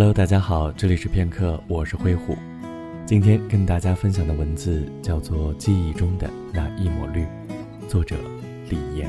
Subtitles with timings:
[0.00, 2.34] Hello，大家好，这里是片刻，我是灰虎。
[3.04, 7.20] 今天跟大家分享的文字叫做《记忆中的那一抹绿》，
[7.86, 8.16] 作者
[8.70, 9.06] 李岩。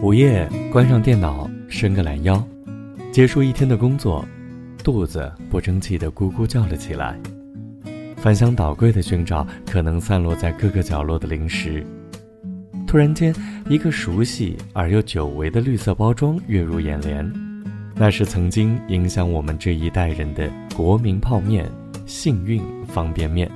[0.00, 2.42] 午夜关上电脑，伸个懒腰，
[3.12, 4.24] 结束一天的工作，
[4.82, 7.20] 肚子不争气的咕咕叫了起来。
[8.16, 11.84] 翻箱倒柜的寻找可能散落在各个角落的零食。
[12.94, 13.34] 突然间，
[13.68, 17.28] 一个熟悉而又久违的绿色包装跃入眼帘，
[17.96, 21.68] 那是曾经影响我们这一代人的国民泡面——
[22.06, 23.50] 幸运方便面。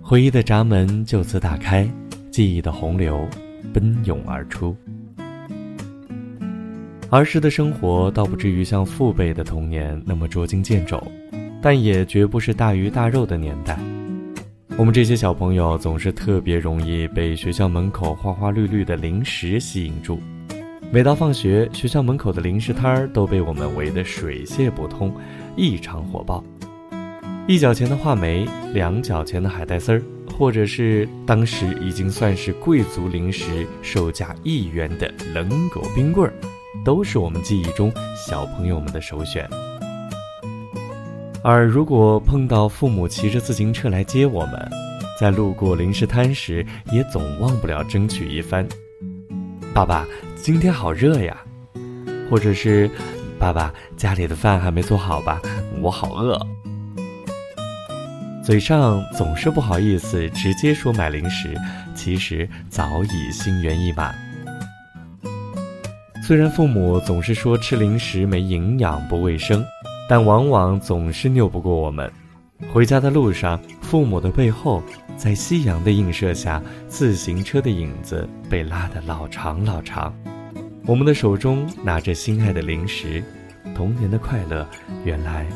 [0.00, 1.84] 回忆的闸门就此打开，
[2.30, 3.28] 记忆的洪流
[3.74, 4.76] 奔涌而出。
[7.10, 11.02] 儿时的生活倒不至于像父辈的童年那么捉襟见肘，
[11.60, 13.76] 但也绝不是大鱼大肉的年代。
[14.78, 20.18] 我们这些小朋友总是特别容易被学校门口花花绿绿的零食吸引住，
[20.90, 25.14] 每到放学，学校门口的零食摊儿都被我们围得水泄不通，
[25.56, 26.42] 异常火爆。
[27.46, 30.02] 一角钱的话梅，两角钱的海带丝儿，
[30.36, 36.32] 或者是当时已经算是贵族零食，售价一元的冷狗冰棍儿，
[36.82, 39.48] 都是我们记忆中小朋友们的首选。
[41.44, 44.70] 而如果碰到父母骑着自行车来接我们，
[45.18, 48.66] 在路过零食摊时，也总忘不了争取一番。
[49.74, 51.36] 爸爸，今天好热呀！
[52.30, 52.88] 或者是，
[53.40, 55.42] 爸爸，家里的饭还没做好吧？
[55.80, 56.40] 我好饿。
[58.44, 61.56] 嘴上总是不好意思直接说买零食，
[61.96, 64.14] 其实早已心猿意马。
[66.24, 69.64] 虽然父母总是说吃零食没营养、不卫生。
[70.12, 72.12] 但往往总是拗不过我们。
[72.70, 74.82] 回家的路上，父母的背后，
[75.16, 80.14] 在夕阳的映射下，自行车的影子被拉得老长老长。
[80.84, 83.24] 我们的手中拿着心爱的零食，
[83.74, 84.68] 童年的快乐
[85.02, 85.46] 原来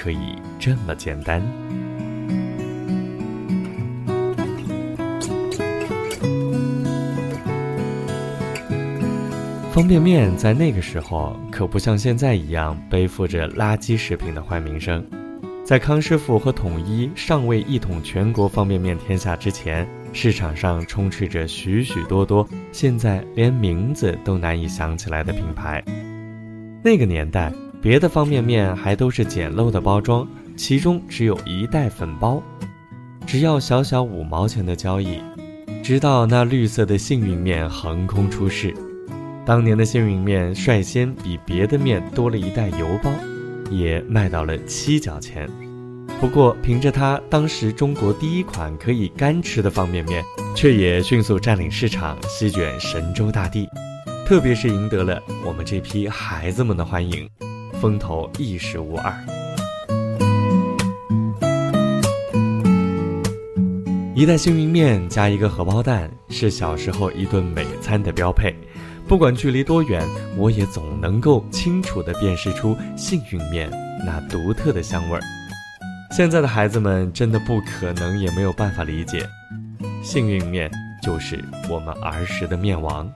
[0.00, 1.42] 可以这么简单。
[9.74, 15.04] 方便面在那个时候可不像现在一样背负着垃圾食品的坏名声，
[15.64, 25.82] 在康师傅和统一尚未一统全国方便面天下之前，市场上充斥着许许多多现在连名字都难以想起来的品牌。
[26.80, 27.52] 那个年代，
[27.82, 30.24] 别的方便面还都是简陋的包装，
[30.56, 32.40] 其中只有一袋粉包，
[33.26, 35.20] 只要小小五毛钱的交易，
[35.82, 38.72] 直到那绿色的幸运面横空出世。
[39.46, 43.12] 当年的幸运面率先比别的面多了一袋油包，
[43.70, 45.46] 也卖到了七角钱。
[46.18, 50.24] 不过，凭着它当时中国第一款可以干吃的方便面，
[50.56, 53.68] 却也迅速占领市场，席卷神州大地，
[54.26, 57.28] 特别是赢得了我们这批孩子们的欢迎，
[57.82, 59.14] 风头一时无二。
[64.14, 68.54] 一袋幸运面加一个荷包蛋，是小时候一顿美餐的标配。
[69.06, 70.02] 不管距离多远，
[70.36, 73.70] 我也总能够清楚地辨识出幸运面
[74.04, 75.20] 那独特的香味儿。
[76.10, 79.28] 现在的孩子们真的不可能也没有办法理解，
[80.02, 80.70] 幸运面
[81.02, 83.10] 就是我们儿时的面王。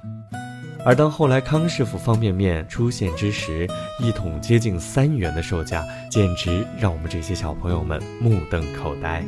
[0.84, 3.66] 而当后来康师傅方便面出现之时，
[3.98, 9.25] 一桶接近三元的售价，简直让我们这些小朋友们目瞪口呆。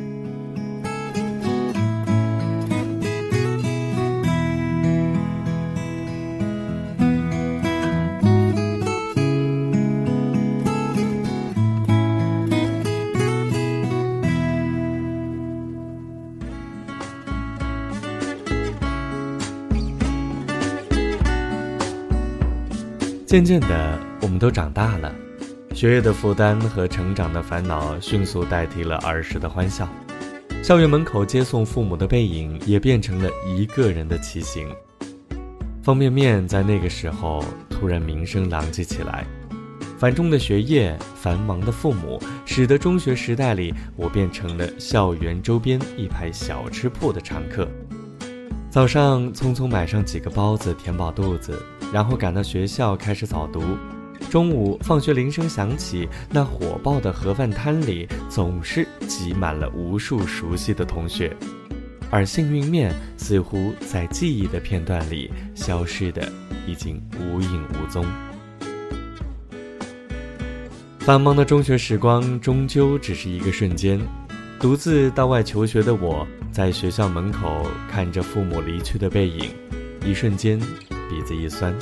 [23.31, 25.09] 渐渐的，我们都长大了，
[25.73, 29.87] 学业的负担和成长的烦恼迅速代替了儿时的欢笑。
[30.61, 34.67] 校园门口接送父母的背影也变成了一个人的骑行。
[35.81, 39.25] 方便面在那个时候突然名声狼藉起来，
[39.97, 47.65] 繁重的学业、繁忙的父母，使得中学时代里我变成了校园周边一排小吃铺的常客。
[48.71, 51.61] 早上匆匆买上几个包子，填饱肚子。
[51.91, 53.61] 然后赶到学校开始早读，
[54.29, 61.35] 中午放学铃声响起，那火爆的盒饭摊里总是挤满了无数熟悉的同学，
[62.09, 66.31] 而幸运面似乎在记忆的片段里消失的
[66.65, 68.05] 已经无影无踪。
[70.99, 73.99] 繁忙的中学时光终究只是一个瞬间，
[74.61, 79.49] 独自到外求学的我在学校门口看着父母离去的背影，
[80.05, 80.59] 一瞬间。
[81.09, 81.75] 鼻子一酸。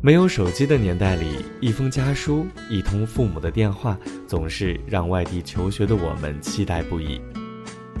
[0.00, 3.98] 没有手机的年代里，一封家书、一通父母的电话，
[4.28, 7.20] 总是让外地求学的我们期待不已。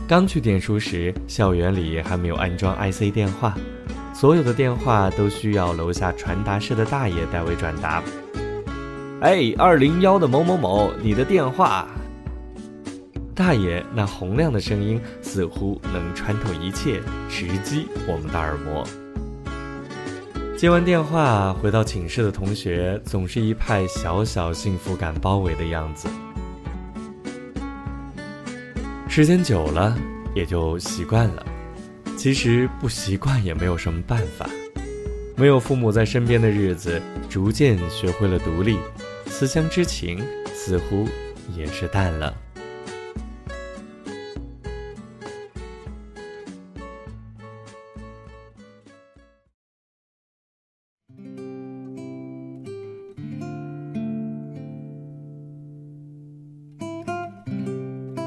[0.06, 3.58] 刚去点书时，校园里还没有安装 IC 电话，
[4.14, 8.00] 所有的电话都需要楼下传达室的大爷代为转达。
[9.22, 11.84] 哎，二零幺的某某某，你的电话。
[13.36, 18.82] 大爷那洪亮的声音似乎能穿透一切，直击我们的耳膜。
[20.56, 26.08] 接完电话，回到寝室的同学总是一派小小幸福感包围的样子。
[29.06, 29.94] 时间久了，
[30.34, 31.44] 也就习惯了。
[32.16, 34.48] 其实不习惯也没有什么办法。
[35.36, 38.78] 没有父母在身边的日子，逐渐学会了独立，
[39.26, 40.24] 思乡之情
[40.54, 41.06] 似乎
[41.54, 42.34] 也是淡了。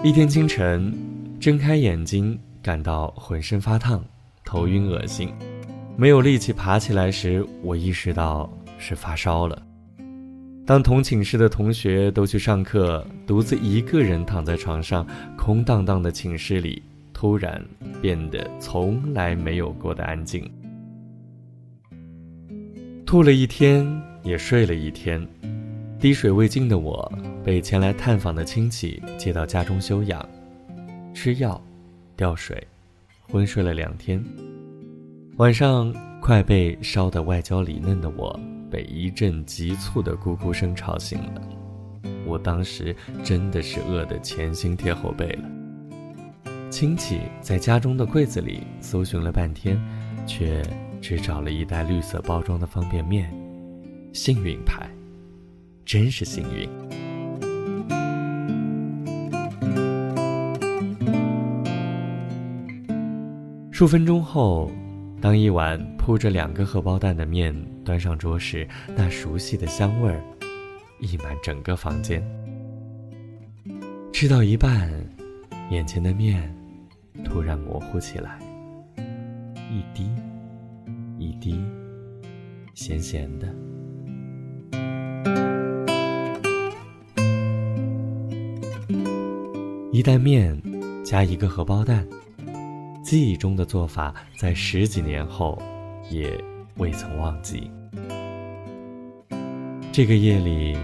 [0.01, 0.94] 一天清晨，
[1.42, 4.01] 睁开眼睛，感到浑身发烫，
[4.46, 5.30] 头晕恶心，
[5.98, 9.62] 没有力气爬起来时，我意识到是发烧了。
[10.66, 15.06] 当同寝室的同学都去上课，独自一个人躺在床上，
[15.36, 16.81] 空荡荡的寝室里
[17.12, 17.62] 突然
[18.01, 20.50] 变得从来没有过的安静。
[23.06, 23.86] 吐了一天，
[24.24, 25.28] 也睡了一天。
[26.00, 27.12] 滴水未进的我，
[27.44, 30.25] 被前来探访的亲戚接到家中休养，
[31.13, 31.62] 吃药，
[32.16, 32.66] 吊水，
[33.30, 34.24] 昏睡了两天。
[35.36, 38.40] 晚上快被烧得外焦里嫩的我，
[38.72, 41.42] 被一阵急促的咕咕声吵醒了。
[42.25, 45.50] 我当时真的是饿得前心贴后背了。
[46.69, 49.78] 亲戚在家中的柜子里搜寻了半天，
[50.25, 50.63] 却
[51.01, 53.30] 只找了一袋绿色包装的方便面，
[54.13, 54.90] 幸运牌。
[55.89, 56.69] 真是幸运。
[63.71, 64.71] 数分钟后，
[65.19, 67.51] 当一碗铺着两个荷包蛋的面
[67.83, 70.21] 端上桌时，那熟悉的香味儿
[71.00, 72.24] 溢满整个房间。
[74.13, 74.91] 吃到一半，
[75.71, 76.56] 眼前的面
[77.25, 78.38] 突然模糊起来，
[79.71, 80.07] 一滴，
[81.18, 81.59] 一滴，
[82.75, 83.51] 咸咸的。
[90.00, 90.57] 一袋面，
[91.04, 92.07] 加一个荷包蛋，
[93.04, 95.62] 记忆中的做法，在十几年后，
[96.10, 96.31] 也
[96.78, 97.69] 未曾忘记。
[99.92, 100.78] 这个夜里，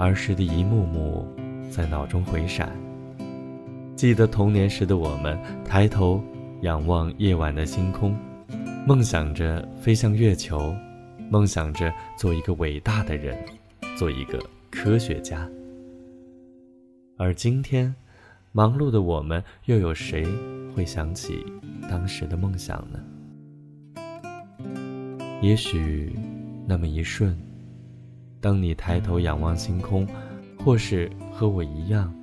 [0.00, 1.24] 儿时的一幕幕
[1.70, 2.72] 在脑中回闪。
[3.94, 6.20] 记得童年时的我们，抬头
[6.62, 8.16] 仰望夜晚的星空，
[8.84, 10.74] 梦想着飞向月球，
[11.30, 13.38] 梦想着做一个伟大的人，
[13.96, 15.48] 做一个科学家。
[17.16, 17.94] 而今天。
[18.56, 20.24] 忙碌的我们，又有谁
[20.76, 21.44] 会想起
[21.90, 23.00] 当时的梦想呢？
[25.42, 26.16] 也许，
[26.64, 27.36] 那么一瞬，
[28.40, 30.06] 当你抬头仰望星空，
[30.56, 32.14] 或是和我一样，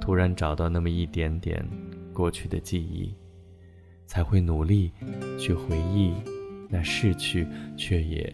[0.00, 1.68] 突然找到那么一点点
[2.12, 3.12] 过去的记忆，
[4.06, 4.92] 才会努力
[5.40, 6.12] 去回忆
[6.68, 7.44] 那逝去
[7.76, 8.32] 却也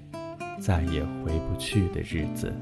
[0.58, 2.52] 再也回不去的日子。